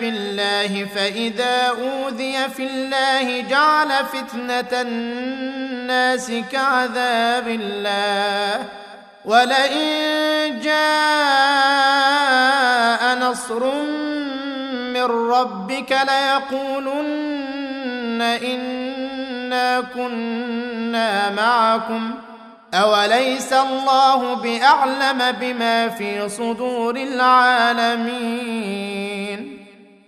[0.00, 8.64] بالله فإذا أوذي في الله جعل فتنة الناس كعذاب الله.
[9.24, 10.88] ولئن جاء
[13.18, 13.74] نصر
[14.94, 17.18] من ربك ليقولن
[18.22, 22.27] إنا كنا معكم.
[22.74, 28.38] اوليس الله باعلم بما في صدور العالمين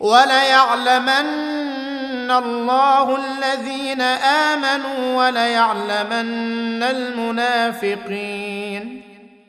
[0.00, 1.60] وليعلمن
[2.30, 8.30] الله الذين امنوا وليعلمن المنافقين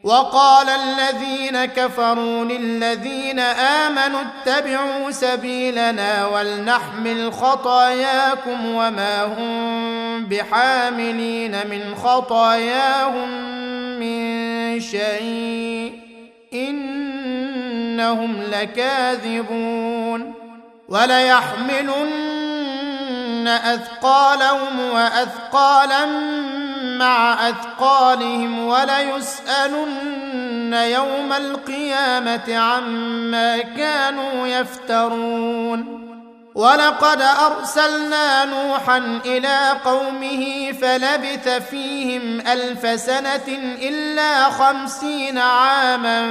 [0.03, 13.29] وقال الذين كفروا للذين آمنوا اتبعوا سبيلنا ولنحمل خطاياكم وما هم بحاملين من خطاياهم
[13.99, 15.99] من شيء
[16.53, 20.33] إنهم لكاذبون
[20.89, 22.31] وليحملن
[23.47, 26.05] أثقالهم وأثقالا
[27.01, 36.01] مع أثقالهم وليسألن يوم القيامة عما كانوا يفترون.
[36.55, 43.47] ولقد أرسلنا نوحا إلى قومه فلبث فيهم ألف سنة
[43.81, 46.23] إلا خمسين عاما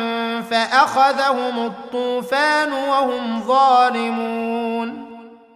[0.51, 5.10] فأخذهم الطوفان وهم ظالمون.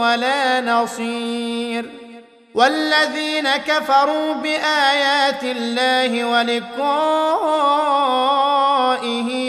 [0.00, 1.84] ولا نصير
[2.54, 6.80] والذين كفروا بآيات الله ولقائه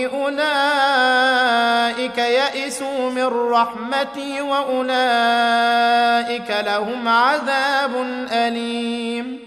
[0.08, 4.92] أولئك يئسوا من رحمتي وأولئك
[6.66, 7.92] لهم عذاب
[8.32, 9.40] أليم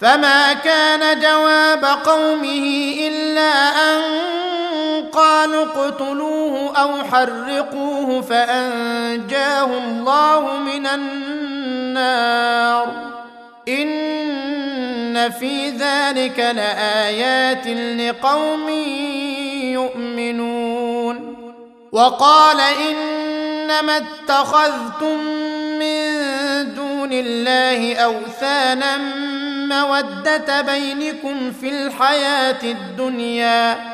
[0.00, 4.02] فما كان جواب قومه إلا أن
[5.12, 12.86] قالوا اقتلوه أو حرقوه فأنجاه الله من النار.
[13.68, 17.66] إن في ذلك لآيات
[18.00, 18.68] لقوم
[19.72, 21.36] يؤمنون.
[21.92, 25.18] وقال إنما اتخذتم
[25.78, 26.04] من
[26.74, 28.96] دون الله أوثانا
[29.68, 33.93] مودة بينكم في الحياة الدنيا.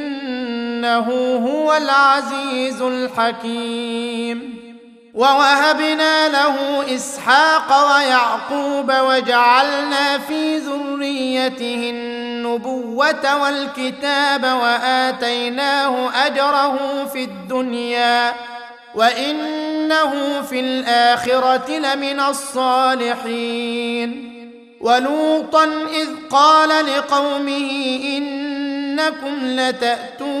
[0.81, 4.61] إنه هو العزيز الحكيم.
[5.13, 18.33] ووهبنا له إسحاق ويعقوب وجعلنا في ذريته النبوة والكتاب وآتيناه أجره في الدنيا.
[18.95, 24.31] وإنه في الآخرة لمن الصالحين.
[24.81, 25.63] ولوطا
[25.93, 28.51] إذ قال لقومه ان
[28.91, 30.40] إنكم لتأتون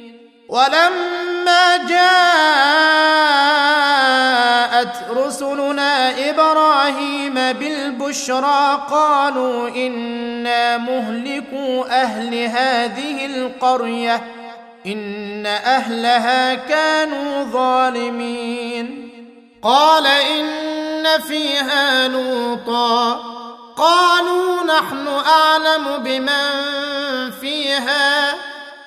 [0.51, 2.11] ولما جاءت
[5.17, 14.23] رسلنا إبراهيم بالبشرى قالوا إنا مهلكوا أهل هذه القرية
[14.85, 19.11] إن أهلها كانوا ظالمين.
[19.63, 23.13] قال إن فيها لوطا.
[23.77, 28.50] قالوا نحن أعلم بمن فيها.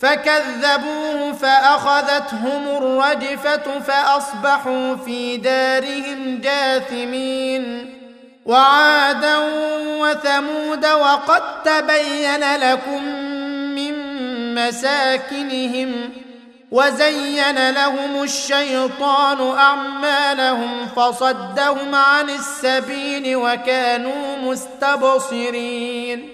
[0.00, 7.94] فكذبوه فأخذتهم الرجفة فأصبحوا في دارهم جاثمين.
[8.46, 9.38] وعادا
[10.00, 13.24] وثمود وقد تبين لكم
[14.54, 16.10] مساكنهم
[16.70, 26.33] وزين لهم الشيطان أعمالهم فصدهم عن السبيل وكانوا مستبصرين.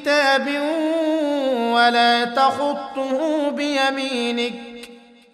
[0.00, 0.48] كتاب
[1.72, 4.54] ولا تخطه بيمينك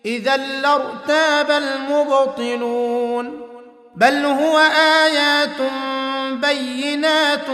[0.06, 3.40] اذا لارتاب المبطلون
[3.96, 4.58] بل هو
[5.04, 5.72] ايات
[6.30, 7.46] بينات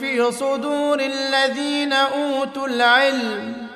[0.00, 3.66] في صدور الذين اوتوا العلم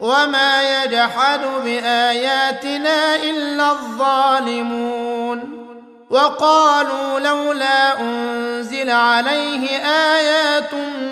[0.00, 5.62] وما يجحد باياتنا الا الظالمون
[6.10, 9.68] وقالوا لولا انزل عليه
[10.14, 11.11] ايات من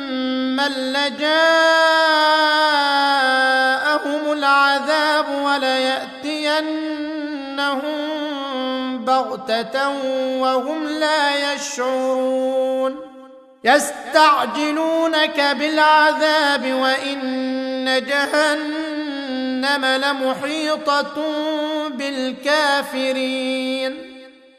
[0.69, 1.21] لجاءهم
[4.31, 6.91] العذاب ولياتينهم
[9.05, 9.89] بغته
[10.39, 13.11] وهم لا يشعرون
[13.63, 21.13] يستعجلونك بالعذاب وان جهنم لمحيطه
[21.89, 23.41] بالكافرين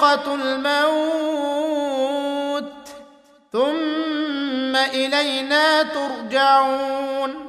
[0.00, 1.84] ذائقه الموت
[3.52, 7.46] ثم إلينا ترجعون.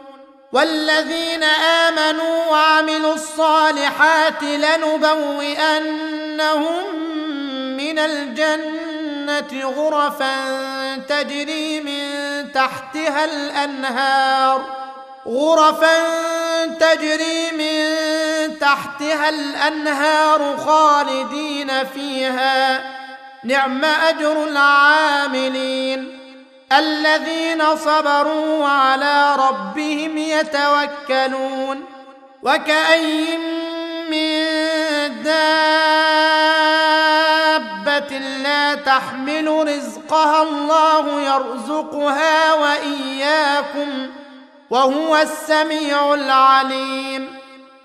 [0.54, 5.76] والذين آمنوا وعملوا الصالحات لنبوئنهم
[7.78, 10.36] من الجنة غرفا
[11.10, 14.62] تجري من تحتها الأنهار
[15.28, 16.06] غرفا
[16.66, 18.27] تجري من
[18.68, 22.84] تحتها الأنهار خالدين فيها.
[23.44, 26.20] نعم أجر العاملين
[26.72, 31.86] الذين صبروا وعلى ربهم يتوكلون.
[32.44, 33.38] وكأي
[34.12, 34.44] من
[35.24, 35.38] دابة
[38.18, 44.10] لا تحمل رزقها الله يرزقها وإياكم
[44.70, 47.37] وهو السميع العليم.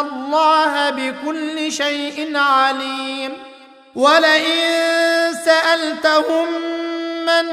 [0.00, 3.32] الله بكل شيء عليم.
[3.94, 6.48] ولئن سألتهم
[7.26, 7.46] من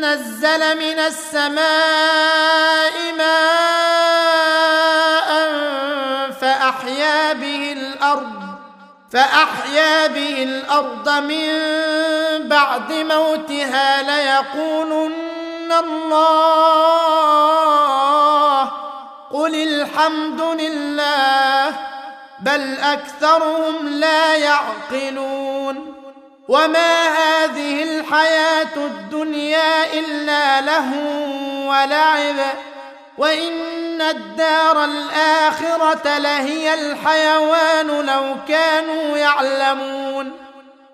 [0.00, 4.48] نزل من السماء ماء
[6.40, 8.38] فأحيا به الأرض
[9.12, 11.48] فأحيا به الأرض من
[12.48, 17.38] بعد موتها ليقولن الله
[19.48, 21.74] قل الحمد لله
[22.40, 25.94] بل اكثرهم لا يعقلون
[26.48, 30.92] وما هذه الحياة الدنيا الا له
[31.66, 32.36] ولعب
[33.18, 40.32] وان الدار الاخره لهي الحيوان لو كانوا يعلمون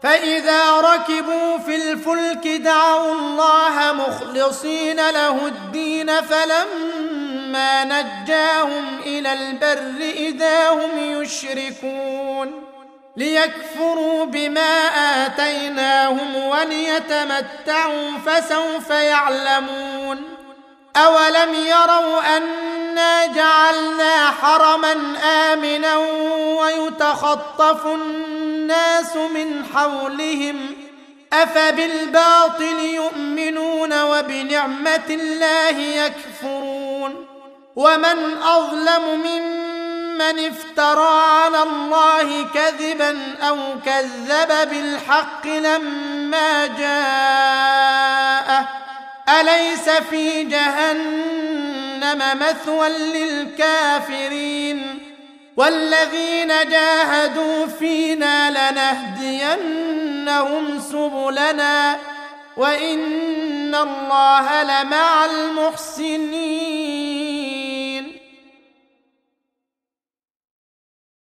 [0.03, 7.34] فاذا ركبوا في الفلك دعوا الله مخلصين له الدين فلما
[7.85, 12.65] نجاهم إلى البر اذا هم يشركون
[13.17, 14.87] ليكفروا بما
[15.27, 20.23] اتيناهم وليتمتعوا فسوف يعلمون
[20.97, 24.93] اولم يروا انا جعلنا حرما
[25.25, 25.97] امنا
[26.61, 30.75] ويتخطف الناس من حولهم
[31.33, 37.34] افبالباطل يؤمنون وبنعمه الله يكفرون
[37.77, 43.57] ومن أظلم ممن افترى على الله كذبا أو
[43.87, 48.69] كذب بالحق لما جاءه.
[49.41, 54.99] أليس في جهنم مثوى للكافرين؟
[55.57, 58.71] والذين جاهدوا فينا
[59.21, 61.97] لنهدينهم سبلنا.
[62.57, 67.24] وإن الله لمع المحسنين.